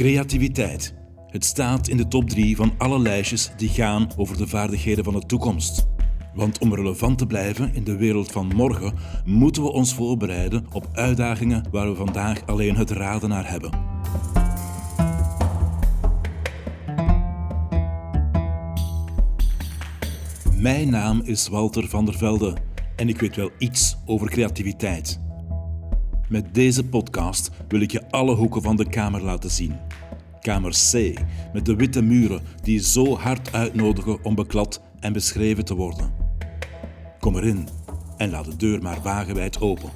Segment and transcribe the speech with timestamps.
[0.00, 0.94] Creativiteit.
[1.26, 5.12] Het staat in de top 3 van alle lijstjes die gaan over de vaardigheden van
[5.12, 5.86] de toekomst.
[6.34, 8.94] Want om relevant te blijven in de wereld van morgen,
[9.24, 13.70] moeten we ons voorbereiden op uitdagingen waar we vandaag alleen het raden naar hebben.
[20.56, 22.56] Mijn naam is Walter van der Velde
[22.96, 25.20] en ik weet wel iets over creativiteit.
[26.30, 29.76] Met deze podcast wil ik je alle hoeken van de kamer laten zien.
[30.40, 31.18] Kamer C,
[31.52, 36.10] met de witte muren die zo hard uitnodigen om beklad en beschreven te worden.
[37.18, 37.68] Kom erin
[38.16, 39.90] en laat de deur maar wagenwijd open.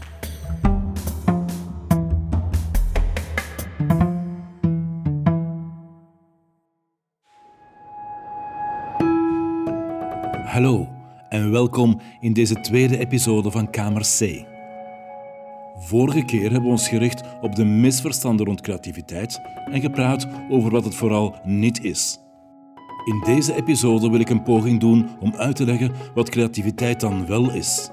[10.45, 10.88] Hallo
[11.29, 14.52] en welkom in deze tweede episode van Kamer C.
[15.77, 19.40] Vorige keer hebben we ons gericht op de misverstanden rond creativiteit
[19.71, 22.18] en gepraat over wat het vooral niet is.
[23.04, 27.26] In deze episode wil ik een poging doen om uit te leggen wat creativiteit dan
[27.26, 27.90] wel is.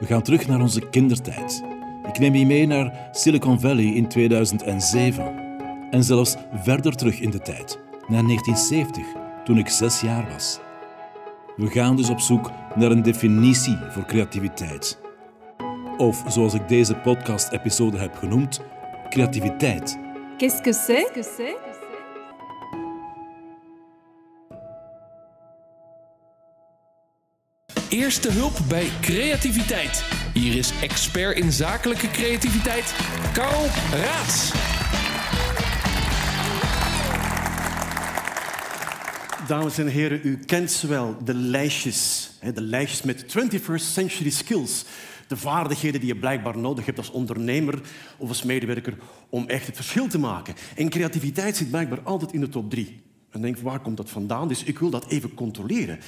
[0.00, 1.62] We gaan terug naar onze kindertijd.
[2.08, 5.34] Ik neem je mee naar Silicon Valley in 2007
[5.90, 9.04] en zelfs verder terug in de tijd, naar 1970,
[9.44, 10.60] toen ik zes jaar was.
[11.56, 15.07] We gaan dus op zoek naar een definitie voor creativiteit.
[15.98, 18.60] Of zoals ik deze podcast-episode heb genoemd,
[19.08, 19.98] creativiteit.
[20.36, 21.56] Qu'est-ce que c'est
[27.88, 30.04] Eerste hulp bij creativiteit.
[30.34, 32.94] Hier is expert in zakelijke creativiteit,
[33.32, 34.52] Karl Raats.
[39.48, 42.30] Dames en heren, u kent ze wel, de lijstjes.
[42.54, 44.84] De lijstjes met 21st century skills.
[45.28, 47.80] De vaardigheden die je blijkbaar nodig hebt als ondernemer
[48.16, 48.96] of als medewerker
[49.28, 50.54] om echt het verschil te maken.
[50.76, 53.02] En creativiteit zit blijkbaar altijd in de top drie.
[53.30, 54.48] En denk, waar komt dat vandaan?
[54.48, 55.98] Dus ik wil dat even controleren.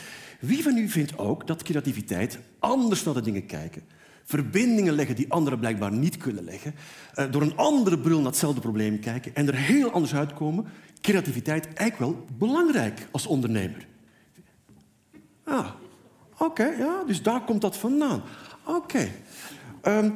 [0.41, 3.83] Wie van u vindt ook dat creativiteit anders naar de dingen kijken,
[4.25, 6.75] verbindingen leggen die anderen blijkbaar niet kunnen leggen,
[7.15, 10.67] eh, door een andere bril naar hetzelfde probleem kijken en er heel anders uitkomen,
[11.01, 13.87] creativiteit eigenlijk wel belangrijk als ondernemer?
[15.45, 15.67] Ah,
[16.39, 18.23] oké, ja, dus daar komt dat vandaan.
[18.65, 19.09] Oké.
[19.83, 20.11] Ehm,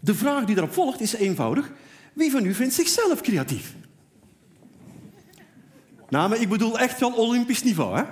[0.00, 1.72] de vraag die daarop volgt is eenvoudig.
[2.12, 3.74] Wie van u vindt zichzelf creatief?
[6.08, 8.02] Nou, ik bedoel echt wel olympisch niveau, hè?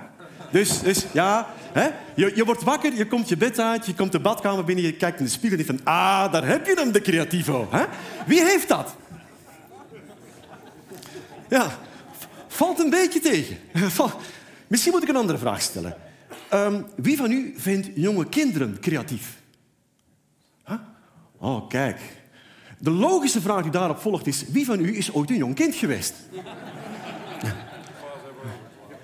[0.51, 1.89] Dus, dus ja, hè?
[2.15, 4.93] Je, je wordt wakker, je komt je bed uit, je komt de badkamer binnen, je
[4.93, 7.67] kijkt in de spiegel en je van, ah, daar heb je hem, de creativo.
[7.71, 7.85] Hè?
[8.27, 8.95] Wie heeft dat?
[11.51, 11.79] Ja,
[12.47, 13.57] valt een beetje tegen.
[14.67, 15.97] Misschien moet ik een andere vraag stellen.
[16.49, 19.39] Ehm, wie van u vindt jonge kinderen creatief?
[21.39, 21.99] Oh, kijk.
[22.79, 24.45] De logische vraag die daarop volgt is...
[24.47, 26.13] wie van u is ooit een jong kind geweest?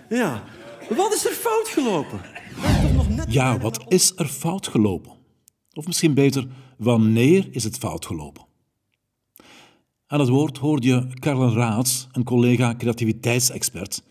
[0.09, 0.43] Ja.
[0.89, 2.21] Wat is er fout gelopen?
[3.27, 5.11] Ja, wat is er fout gelopen?
[5.73, 6.47] Of misschien beter,
[6.77, 8.46] wanneer is het fout gelopen?
[10.09, 14.03] Aan het woord hoorde je Karel Raats, een collega creativiteitsexpert.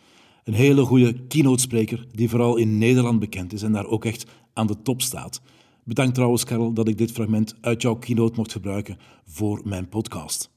[0.44, 4.66] Een hele goede keynote-spreker die vooral in Nederland bekend is en daar ook echt aan
[4.66, 5.40] de top staat.
[5.84, 10.50] Bedankt trouwens, Karel, dat ik dit fragment uit jouw keynote mocht gebruiken voor mijn podcast.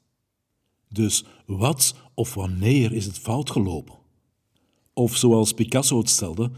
[0.90, 3.96] Dus wat of wanneer is het fout gelopen?
[4.94, 6.52] Of zoals Picasso het stelde,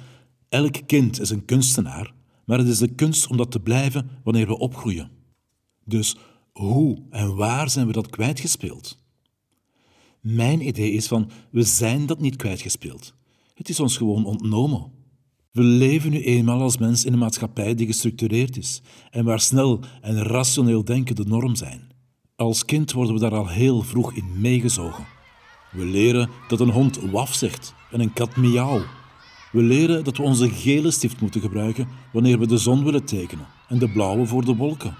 [0.50, 2.13] elk kind is een kunstenaar,
[2.46, 5.12] maar het is de kunst om dat te blijven wanneer we opgroeien.
[5.86, 6.18] Dus
[6.61, 8.97] hoe en waar zijn we dat kwijtgespeeld?
[10.19, 13.13] Mijn idee is van, we zijn dat niet kwijtgespeeld.
[13.53, 14.91] Het is ons gewoon ontnomen.
[15.51, 19.79] We leven nu eenmaal als mens in een maatschappij die gestructureerd is en waar snel
[20.01, 21.89] en rationeel denken de norm zijn.
[22.35, 25.05] Als kind worden we daar al heel vroeg in meegezogen.
[25.71, 28.81] We leren dat een hond waf zegt en een kat miauw.
[29.51, 33.47] We leren dat we onze gele stift moeten gebruiken wanneer we de zon willen tekenen
[33.67, 34.95] en de blauwe voor de wolken.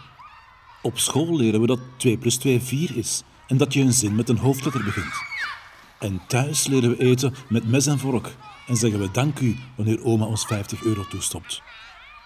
[0.82, 4.16] Op school leren we dat 2 plus 2 4 is en dat je een zin
[4.16, 5.14] met een hoofdletter begint.
[6.00, 8.36] En thuis leren we eten met mes en vork
[8.68, 11.62] en zeggen we dank u wanneer oma ons 50 euro toestopt.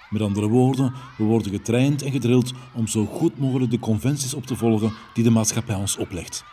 [0.09, 4.45] Met andere woorden, we worden getraind en gedrild om zo goed mogelijk de conventies op
[4.45, 6.43] te volgen die de maatschappij ons oplegt.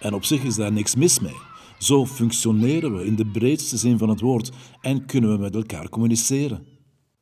[0.00, 1.36] En op zich is daar niks mis mee.
[1.78, 4.50] Zo functioneren we in de breedste zin van het woord
[4.80, 6.66] en kunnen we met elkaar communiceren.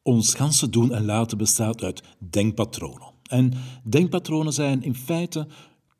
[0.03, 3.14] Ons ganse doen en laten bestaat uit denkpatronen.
[3.35, 3.53] En
[3.85, 5.47] denkpatronen zijn in feite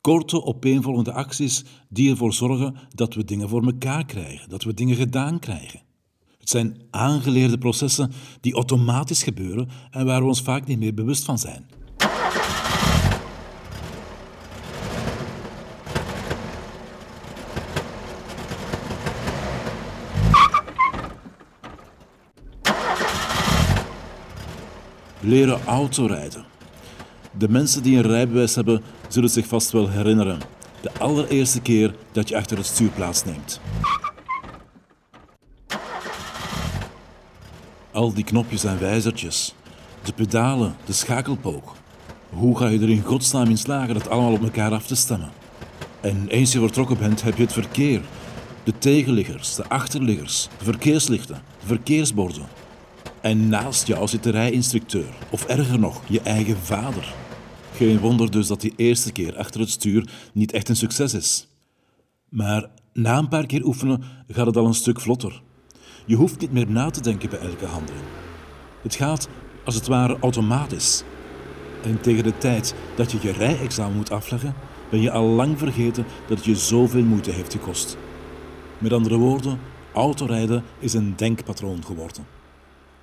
[0.01, 4.95] korte, opeenvolgende acties die ervoor zorgen dat we dingen voor elkaar krijgen, dat we dingen
[4.95, 5.81] gedaan krijgen.
[6.37, 8.11] Het zijn aangeleerde processen
[8.41, 11.65] die automatisch gebeuren en waar we ons vaak niet meer bewust van zijn.
[25.19, 26.54] Leren autorijden
[27.37, 30.39] de mensen die een rijbewijs hebben, zullen zich vast wel herinneren.
[30.81, 33.59] De allereerste keer dat je achter het stuur plaatsneemt.
[37.91, 39.55] Al die knopjes en wijzertjes,
[40.03, 41.75] de pedalen, de schakelpook.
[42.29, 45.31] Hoe ga je er in godsnaam in slagen dat allemaal op elkaar af te stemmen?
[46.01, 48.01] En eens je vertrokken bent, heb je het verkeer.
[48.63, 52.45] De tegenliggers, de achterliggers, de verkeerslichten, de verkeersborden.
[53.21, 57.13] En naast jou zit de rijinstructeur, of erger nog, je eigen vader.
[57.75, 61.47] Geen wonder dus dat die eerste keer achter het stuur niet echt een succes is.
[62.29, 65.41] Maar na een paar keer oefenen gaat het al een stuk vlotter.
[66.05, 68.05] Je hoeft niet meer na te denken bij elke handeling.
[68.81, 69.27] Het gaat
[69.65, 71.03] als het ware automatisch.
[71.83, 74.53] En tegen de tijd dat je je rijexamen moet afleggen,
[74.89, 77.97] ben je al lang vergeten dat het je zoveel moeite heeft gekost.
[78.77, 79.59] Met andere woorden,
[79.93, 82.25] autorijden is een denkpatroon geworden.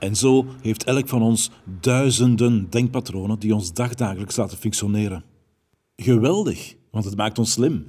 [0.02, 1.50] En zo heeft elk van ons
[1.80, 5.24] duizenden denkpatronen die ons dagdagelijks laten functioneren.
[5.96, 7.86] Geweldig, want het maakt ons slim.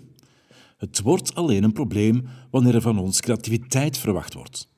[0.77, 4.69] Het wordt alleen een probleem wanneer er van ons creativiteit verwacht wordt.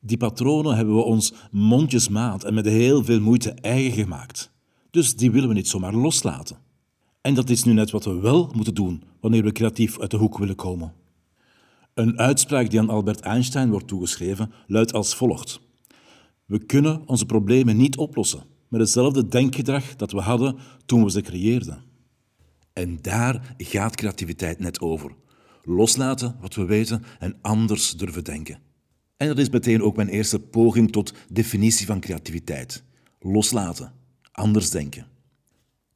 [0.00, 4.52] Die patronen hebben we ons mondjesmaat en met heel veel moeite eigen gemaakt.
[4.90, 6.58] Dus die willen we niet zomaar loslaten.
[7.20, 10.16] En dat is nu net wat we wel moeten doen wanneer we creatief uit de
[10.16, 10.92] hoek willen komen.
[11.94, 15.68] Een uitspraak die aan Albert Einstein wordt toegeschreven luidt als volgt.
[16.50, 20.56] We kunnen onze problemen niet oplossen met hetzelfde denkgedrag dat we hadden
[20.86, 21.82] toen we ze creëerden.
[22.72, 25.14] En daar gaat creativiteit net over.
[25.62, 28.60] Loslaten wat we weten en anders durven denken.
[29.16, 32.84] En dat is meteen ook mijn eerste poging tot definitie van creativiteit.
[33.20, 33.92] Loslaten,
[34.32, 35.06] anders denken.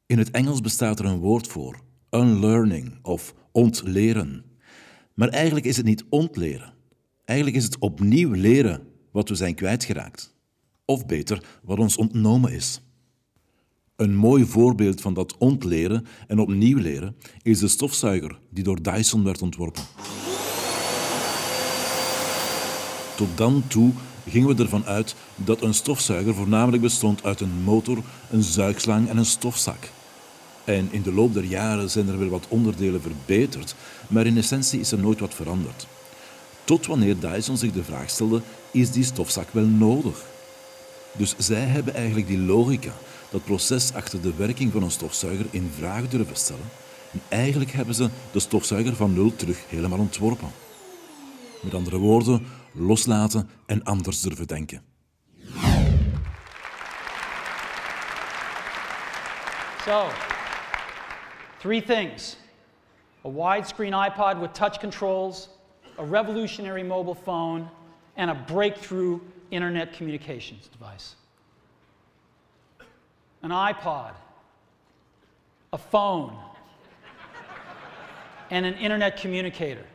[0.05, 4.43] In het Engels bestaat er een woord voor, unlearning of ontleren.
[5.13, 6.73] Maar eigenlijk is het niet ontleren.
[7.25, 10.34] Eigenlijk is het opnieuw leren wat we zijn kwijtgeraakt.
[10.85, 12.81] Of beter, wat ons ontnomen is.
[13.95, 19.23] Een mooi voorbeeld van dat ontleren en opnieuw leren is de stofzuiger die door Dyson
[19.23, 19.83] werd ontworpen.
[23.15, 23.91] Tot dan toe
[24.27, 29.17] gingen we ervan uit dat een stofzuiger voornamelijk bestond uit een motor, een zuigslang en
[29.17, 29.89] een stofzak.
[30.63, 33.75] En in de loop der jaren zijn er wel wat onderdelen verbeterd,
[34.07, 35.87] maar in essentie is er nooit wat veranderd.
[36.63, 38.41] Tot wanneer Dyson zich de vraag stelde:
[38.71, 40.33] is die stofzak wel nodig?
[41.17, 42.91] Dus zij hebben eigenlijk die logica,
[43.29, 46.69] dat proces achter de werking van een stofzuiger in vraag durven stellen.
[47.11, 50.51] En eigenlijk hebben ze de stofzuiger van nul terug helemaal ontworpen.
[51.61, 54.81] Met andere woorden, loslaten en anders durven denken.
[59.85, 60.07] So,
[61.59, 62.37] three things
[63.25, 65.49] a widescreen iPod with touch controls,
[65.97, 67.69] a revolutionary mobile phone,
[68.17, 69.19] and a breakthrough
[69.55, 71.15] internet communications device.
[73.41, 74.11] An iPod,
[75.71, 76.35] a phone,
[78.51, 79.85] and an internet communicator.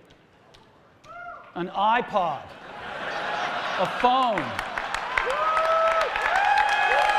[1.54, 2.42] An iPod,
[3.80, 4.42] a phone.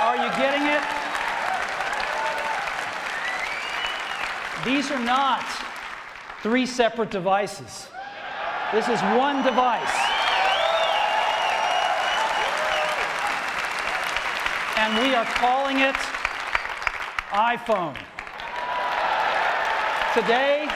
[0.02, 0.82] Are you getting it?
[4.66, 5.46] These are not
[6.44, 7.88] three separate devices.
[8.72, 10.11] This is one device.
[14.82, 15.96] And we are calling it
[17.32, 17.96] iPhone.
[20.14, 20.68] Today,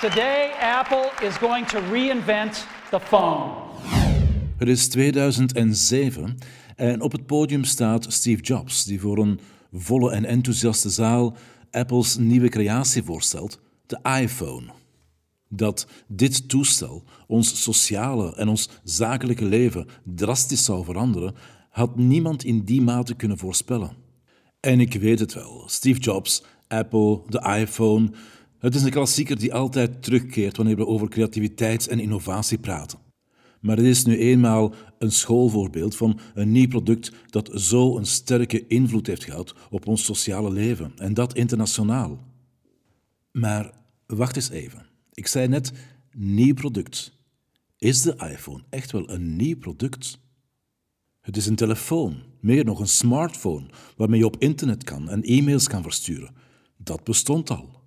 [0.00, 3.52] today Apple is going to reinvent the phone.
[4.58, 6.38] Het is 2007
[6.76, 9.40] en op het podium staat Steve Jobs, die voor een
[9.72, 11.36] volle en enthousiaste zaal
[11.70, 14.66] Apples nieuwe creatie voorstelt, de iPhone.
[15.48, 21.34] Dat dit toestel ons sociale en ons zakelijke leven drastisch zou veranderen,
[21.74, 23.96] had niemand in die mate kunnen voorspellen.
[24.60, 28.10] En ik weet het wel, Steve Jobs, Apple, de iPhone.
[28.58, 32.98] Het is een klassieker die altijd terugkeert wanneer we over creativiteit en innovatie praten.
[33.60, 38.66] Maar het is nu eenmaal een schoolvoorbeeld van een nieuw product dat zo een sterke
[38.66, 42.24] invloed heeft gehad op ons sociale leven, en dat internationaal.
[43.32, 43.72] Maar
[44.06, 44.86] wacht eens even.
[45.12, 45.72] Ik zei net
[46.12, 47.12] nieuw product.
[47.78, 50.22] Is de iPhone echt wel een nieuw product?
[51.24, 53.66] Het is een telefoon, meer nog een smartphone,
[53.96, 56.34] waarmee je op internet kan en e-mails kan versturen.
[56.76, 57.82] Dat bestond al.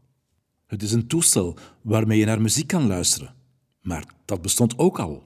[0.68, 3.34] Het is een toestel waarmee je naar muziek kan luisteren.
[3.82, 5.24] Maar dat bestond ook al.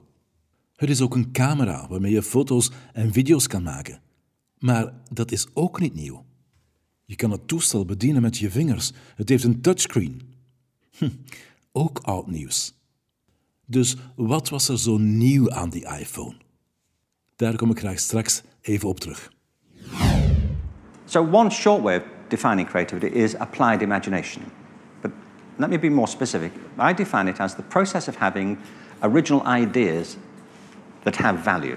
[0.76, 4.00] Het is ook een camera waarmee je foto's en video's kan maken.
[4.58, 6.24] Maar dat is ook niet nieuw.
[7.04, 8.92] Je kan het toestel bedienen met je vingers.
[9.14, 10.22] Het heeft een touchscreen.
[10.98, 11.10] Hm,
[11.72, 12.74] ook oud nieuws.
[13.66, 16.36] Dus wat was er zo nieuw aan die iPhone?
[17.42, 19.30] Daar kom ik graag straks even op terug.
[21.04, 24.42] So, one short way of defining creativity is applied imagination.
[25.00, 25.10] But
[25.56, 26.52] let me be more specific.
[26.78, 28.58] I define it as the process of having
[29.00, 30.16] original ideas
[31.02, 31.76] that have value.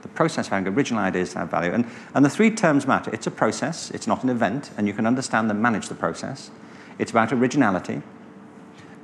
[0.00, 1.74] The process of having original ideas that have value.
[1.74, 1.84] And,
[2.14, 3.14] and the three terms matter.
[3.14, 6.50] It's a process, it's not an event, and you can understand and manage the process.
[6.98, 8.00] It's about originality,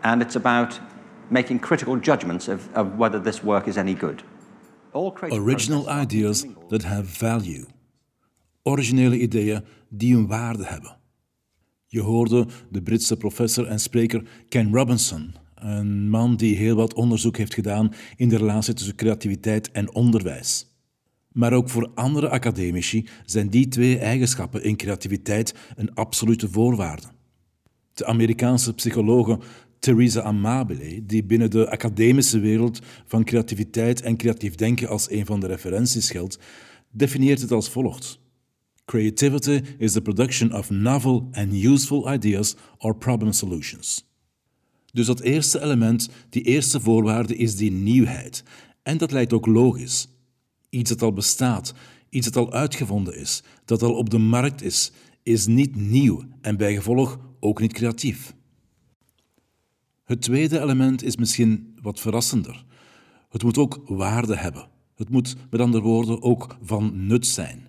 [0.03, 0.81] and it's about
[1.29, 4.23] making critical judgments of, of whether this work is any good.
[4.93, 7.65] Original ideas that have value.
[8.63, 10.97] Originele ideeën die een waarde hebben.
[11.87, 17.37] Je hoorde de Britse professor en spreker Ken Robinson, een man die heel wat onderzoek
[17.37, 20.67] heeft gedaan in de relatie tussen creativiteit en onderwijs.
[21.33, 27.07] Maar ook voor andere academici zijn die twee eigenschappen in creativiteit een absolute voorwaarde.
[27.93, 29.39] De Amerikaanse psychologe
[29.81, 35.41] Theresa Amabile, die binnen de academische wereld van creativiteit en creatief denken als een van
[35.41, 36.39] de referenties geldt,
[36.91, 38.19] definieert het als volgt.
[38.85, 44.09] Creativity is the production of novel and useful ideas or problem solutions.
[44.93, 48.43] Dus dat eerste element, die eerste voorwaarde, is die nieuwheid.
[48.83, 50.09] En dat lijkt ook logisch.
[50.71, 51.75] Iets dat al bestaat,
[52.09, 56.57] iets dat al uitgevonden is, dat al op de markt is, is niet nieuw en
[56.57, 58.35] bijgevolg ook niet creatief.
[60.11, 62.65] Het tweede element is misschien wat verrassender.
[63.29, 64.69] Het moet ook waarde hebben.
[64.97, 67.69] Het moet, met andere woorden, ook van nut zijn.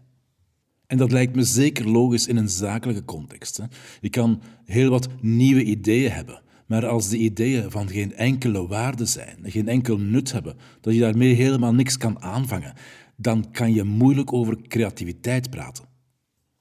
[0.88, 3.58] En dat lijkt me zeker logisch in een zakelijke context.
[3.58, 3.64] Hè.
[4.00, 9.06] Je kan heel wat nieuwe ideeën hebben, maar als die ideeën van geen enkele waarde
[9.06, 12.74] zijn, geen enkel nut hebben, dat je daarmee helemaal niks kan aanvangen,
[13.16, 15.86] dan kan je moeilijk over creativiteit praten.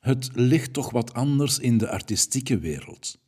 [0.00, 3.19] Het ligt toch wat anders in de artistieke wereld.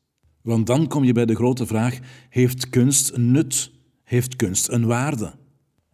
[0.42, 3.70] Want dan kom je bij de grote vraag: heeft kunst een nut?
[4.04, 5.32] Heeft kunst een waarde?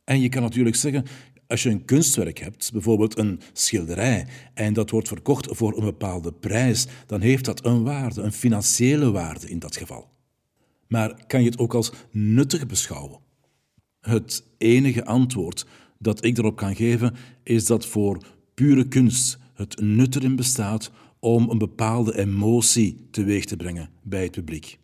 [0.04, 1.04] En je kan natuurlijk zeggen:
[1.46, 6.32] als je een kunstwerk hebt, bijvoorbeeld een schilderij, en dat wordt verkocht voor een bepaalde
[6.32, 10.08] prijs, dan heeft dat een waarde, een financiële waarde in dat geval.
[10.86, 13.18] Maar kan je het ook als nuttig beschouwen?
[14.00, 15.66] Het enige antwoord
[15.98, 18.22] dat ik erop kan geven is dat voor
[18.54, 24.30] pure kunst het nut erin bestaat om een bepaalde emotie teweeg te brengen bij het
[24.30, 24.78] publiek.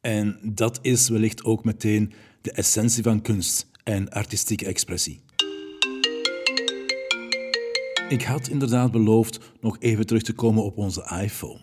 [0.00, 5.20] En dat is wellicht ook meteen de essentie van kunst en artistieke expressie.
[8.08, 11.60] Ik had inderdaad beloofd nog even terug te komen op onze iPhone.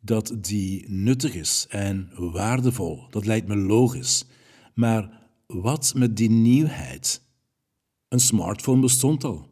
[0.00, 4.24] Dat die nuttig is en waardevol, dat lijkt me logisch.
[4.74, 7.22] Maar wat met die nieuwheid?
[8.08, 9.48] Een smartphone bestond al.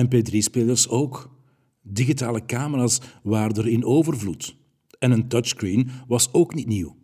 [0.00, 1.33] MP3-spelers ook.
[1.86, 4.56] Digitale camera's waren er in overvloed.
[4.98, 6.96] En een touchscreen was ook niet nieuw.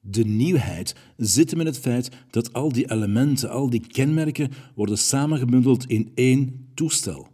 [0.00, 4.98] De nieuwheid zit hem in het feit dat al die elementen, al die kenmerken worden
[4.98, 7.28] samengebundeld in één toestel.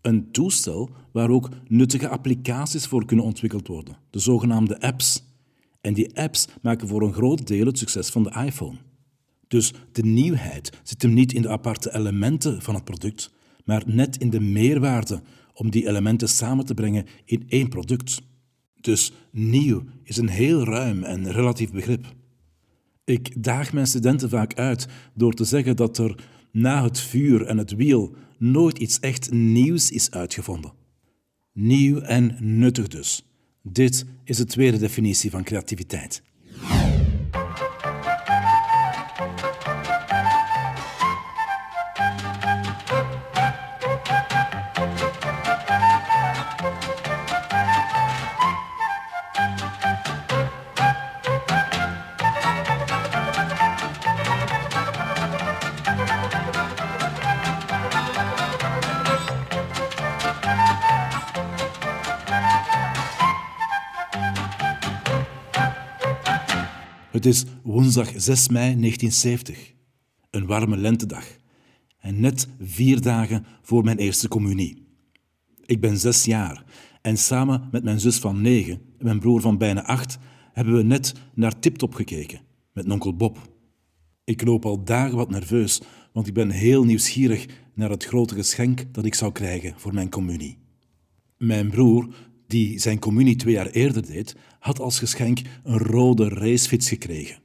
[0.00, 5.24] Een toestel waar ook nuttige applicaties voor kunnen ontwikkeld worden, de zogenaamde apps.
[5.80, 8.76] En die apps maken voor een groot deel het succes van de iPhone.
[9.48, 13.32] Dus de nieuwheid zit hem niet in de aparte elementen van het product,
[13.64, 15.22] maar net in de meerwaarde
[15.54, 18.22] om die elementen samen te brengen in één product.
[18.80, 22.14] Dus nieuw is een heel ruim en relatief begrip.
[23.04, 27.58] Ik daag mijn studenten vaak uit door te zeggen dat er na het vuur en
[27.58, 30.72] het wiel nooit iets echt nieuws is uitgevonden.
[31.52, 33.26] Nieuw en nuttig dus.
[33.62, 36.22] Dit is de tweede definitie van creativiteit.
[67.22, 69.74] Het is woensdag 6 mei 1970,
[70.30, 71.24] een warme lentedag
[71.98, 74.86] en net vier dagen voor mijn eerste communie.
[75.64, 76.64] Ik ben zes jaar
[77.02, 80.18] en samen met mijn zus van negen en mijn broer van bijna acht
[80.52, 82.40] hebben we net naar Tiptop gekeken
[82.72, 83.38] met onkel Bob.
[84.24, 88.94] Ik loop al dagen wat nerveus, want ik ben heel nieuwsgierig naar het grote geschenk
[88.94, 90.58] dat ik zou krijgen voor mijn communie.
[91.36, 92.14] Mijn broer
[92.52, 97.40] die zijn communie twee jaar eerder deed, had als geschenk een rode racefiets gekregen.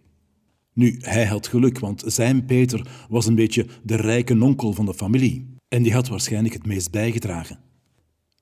[0.73, 4.93] Nu, hij had geluk, want zijn Peter was een beetje de rijke nonkel van de
[4.93, 7.59] familie en die had waarschijnlijk het meest bijgedragen.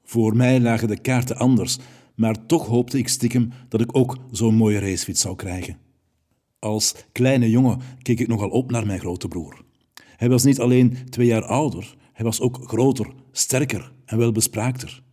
[0.04, 1.78] Voor mij lagen de kaarten anders,
[2.16, 5.78] maar toch hoopte ik stiekem dat ik ook zo'n mooie racefiets zou krijgen.
[6.60, 9.62] Als kleine jongen keek ik nogal op naar mijn grote broer.
[10.18, 15.04] Hij was niet alleen twee jaar ouder, hij was ook groter, sterker en welbespraakter.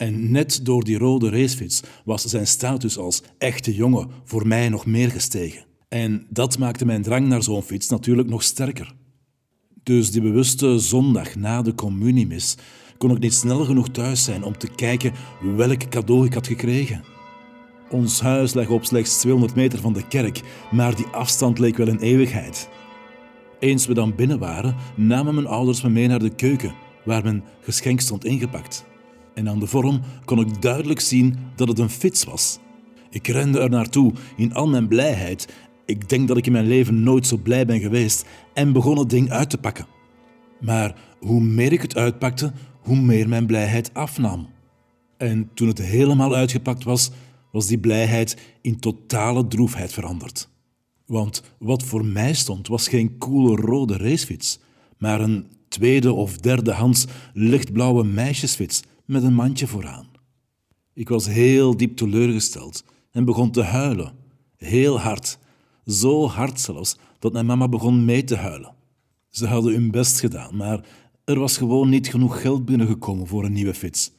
[0.00, 4.86] En net door die rode racefiets was zijn status als echte jongen voor mij nog
[4.86, 5.64] meer gestegen.
[5.88, 8.94] En dat maakte mijn drang naar zo'n fiets natuurlijk nog sterker.
[9.82, 12.56] Dus die bewuste zondag na de communiemis
[12.98, 15.12] kon ik niet snel genoeg thuis zijn om te kijken
[15.56, 17.04] welk cadeau ik had gekregen.
[17.90, 20.40] Ons huis lag op slechts 200 meter van de kerk,
[20.70, 22.68] maar die afstand leek wel een eeuwigheid.
[23.58, 27.44] Eens we dan binnen waren, namen mijn ouders me mee naar de keuken, waar mijn
[27.60, 28.88] geschenk stond ingepakt.
[29.34, 32.58] En aan de vorm kon ik duidelijk zien dat het een fiets was.
[33.10, 35.48] Ik rende er naartoe in al mijn blijheid.
[35.86, 39.10] Ik denk dat ik in mijn leven nooit zo blij ben geweest en begon het
[39.10, 39.86] ding uit te pakken.
[40.60, 44.48] Maar hoe meer ik het uitpakte, hoe meer mijn blijheid afnam.
[45.16, 47.10] En toen het helemaal uitgepakt was,
[47.52, 50.48] was die blijheid in totale droefheid veranderd.
[51.06, 54.60] Want wat voor mij stond, was geen coole rode racefiets,
[54.98, 60.08] maar een tweede of derde hands lichtblauwe meisjesfiets met een mandje vooraan.
[60.92, 64.12] Ik was heel diep teleurgesteld en begon te huilen.
[64.56, 65.38] Heel hard.
[65.86, 68.74] Zo hard zelfs dat mijn mama begon mee te huilen.
[69.28, 70.84] Ze hadden hun best gedaan, maar
[71.24, 74.12] er was gewoon niet genoeg geld binnengekomen voor een nieuwe fiets.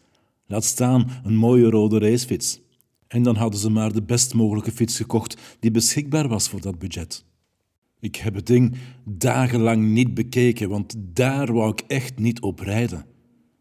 [0.45, 2.59] Laat staan een mooie rode racefiets.
[3.07, 6.79] En dan hadden ze maar de best mogelijke fiets gekocht die beschikbaar was voor dat
[6.79, 7.25] budget.
[7.99, 13.05] Ik heb het ding dagenlang niet bekeken, want daar wou ik echt niet op rijden.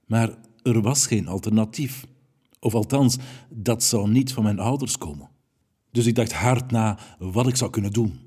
[0.06, 2.06] Maar er was geen alternatief.
[2.60, 3.16] Of althans,
[3.48, 5.28] dat zou niet van mijn ouders komen.
[5.90, 8.18] Dus ik dacht hard na wat ik zou kunnen doen.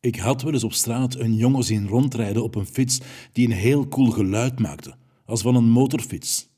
[0.00, 3.00] Ik had wel eens op straat een jongen zien rondrijden op een fiets
[3.32, 6.48] die een heel cool geluid maakte, als van een motorfiets.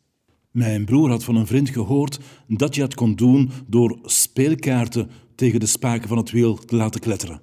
[0.50, 2.18] Mijn broer had van een vriend gehoord
[2.48, 7.00] dat je het kon doen door speelkaarten tegen de spaken van het wiel te laten
[7.00, 7.40] kletteren.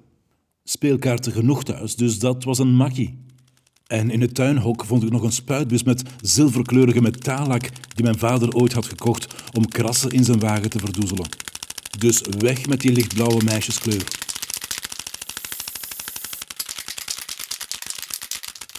[0.64, 3.18] Speelkaarten genoeg thuis, dus dat was een makkie.
[3.90, 8.54] En in het tuinhok vond ik nog een spuitbus met zilverkleurige metaallak die mijn vader
[8.54, 11.28] ooit had gekocht om krassen in zijn wagen te verdoezelen.
[11.98, 14.04] Dus weg met die lichtblauwe meisjeskleur.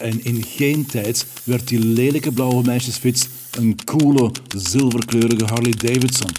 [0.00, 6.30] En in geen tijd werd die lelijke blauwe meisjesfiets een coole, zilverkleurige Harley Davidson.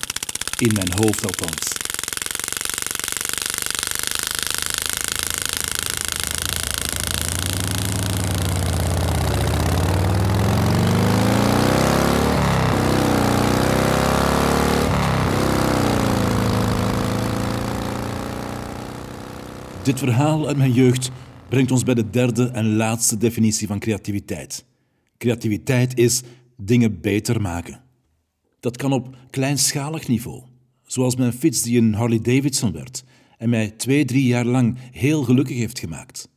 [0.58, 1.83] In mijn hoofd althans.
[19.84, 21.12] Dit verhaal uit mijn jeugd
[21.50, 24.66] brengt ons bij de derde en laatste definitie van creativiteit.
[25.18, 26.22] Creativiteit is
[26.58, 27.82] dingen beter maken.
[28.60, 30.42] Dat kan op kleinschalig niveau,
[30.86, 33.04] zoals mijn fiets die een Harley Davidson werd
[33.38, 36.30] en mij twee, drie jaar lang heel gelukkig heeft gemaakt.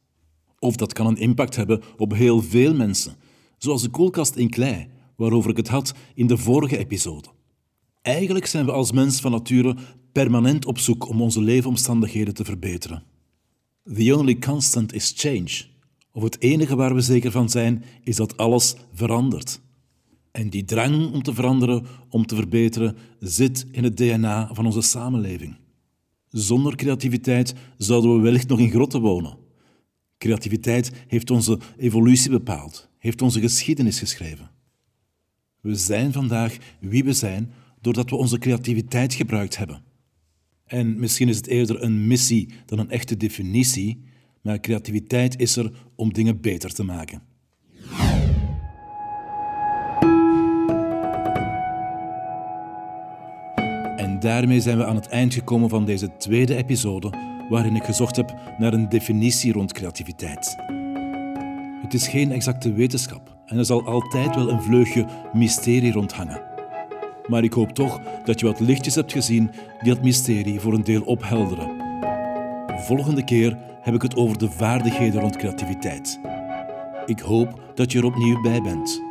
[0.59, 3.17] Of dat kan een impact hebben op heel veel mensen,
[3.59, 7.29] zoals de koelkast in klei, waarover ik het had in de vorige episode.
[8.03, 9.77] Eigenlijk zijn we als mens van nature
[10.13, 13.15] permanent op zoek om onze leefomstandigheden te verbeteren.
[13.95, 15.65] The only constant is change.
[16.13, 19.61] Of het enige waar we zeker van zijn, is dat alles verandert.
[20.31, 24.81] En die drang om te veranderen, om te verbeteren, zit in het DNA van onze
[24.81, 25.57] samenleving.
[26.29, 29.37] Zonder creativiteit zouden we wellicht nog in grotten wonen.
[30.19, 34.51] Creativiteit heeft onze evolutie bepaald, heeft onze geschiedenis geschreven.
[35.61, 39.83] We zijn vandaag wie we zijn doordat we onze creativiteit gebruikt hebben.
[40.67, 44.03] En misschien is het eerder een missie dan een echte definitie,
[44.43, 47.23] maar creativiteit is er om dingen beter te maken.
[53.97, 57.11] En daarmee zijn we aan het eind gekomen van deze tweede episode,
[57.49, 60.57] waarin ik gezocht heb naar een definitie rond creativiteit.
[61.83, 66.56] Het is geen exacte wetenschap en er zal altijd wel een vleugje mysterie rondhangen.
[67.27, 69.51] Maar ik hoop toch dat je wat lichtjes hebt gezien
[69.83, 71.85] die dat mysterie voor een deel ophelderen.
[72.87, 76.21] Volgende keer heb ik het over de vaardigheden rond creativiteit.
[77.07, 79.06] Ik hoop dat je er opnieuw bij bent.